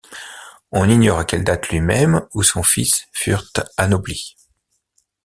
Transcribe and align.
On 0.71 0.89
ignore 0.89 1.19
à 1.19 1.25
quelle 1.25 1.43
date 1.43 1.69
lui-même 1.69 2.25
ou 2.33 2.41
son 2.41 2.63
fils 2.63 3.07
furent 3.13 3.45
anoblis. 3.77 4.35